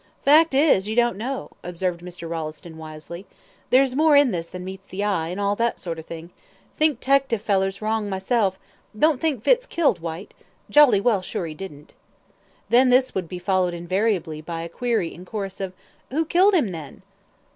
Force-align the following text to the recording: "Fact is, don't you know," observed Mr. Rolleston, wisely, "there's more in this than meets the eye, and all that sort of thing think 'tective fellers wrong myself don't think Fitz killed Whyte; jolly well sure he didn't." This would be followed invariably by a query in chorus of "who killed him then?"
"Fact 0.25 0.55
is, 0.55 0.85
don't 0.87 0.95
you 1.13 1.17
know," 1.19 1.51
observed 1.61 2.01
Mr. 2.01 2.27
Rolleston, 2.27 2.75
wisely, 2.79 3.27
"there's 3.69 3.95
more 3.95 4.15
in 4.15 4.31
this 4.31 4.47
than 4.47 4.65
meets 4.65 4.87
the 4.87 5.03
eye, 5.03 5.27
and 5.27 5.39
all 5.39 5.55
that 5.57 5.77
sort 5.77 5.99
of 5.99 6.05
thing 6.07 6.31
think 6.75 6.99
'tective 6.99 7.39
fellers 7.41 7.83
wrong 7.83 8.09
myself 8.09 8.57
don't 8.97 9.21
think 9.21 9.43
Fitz 9.43 9.67
killed 9.67 9.99
Whyte; 9.99 10.33
jolly 10.71 10.99
well 10.99 11.21
sure 11.21 11.45
he 11.45 11.53
didn't." 11.53 11.93
This 12.67 13.13
would 13.13 13.29
be 13.29 13.37
followed 13.37 13.75
invariably 13.75 14.41
by 14.41 14.63
a 14.63 14.69
query 14.69 15.13
in 15.13 15.23
chorus 15.23 15.61
of 15.61 15.71
"who 16.09 16.25
killed 16.25 16.55
him 16.55 16.71
then?" 16.71 17.03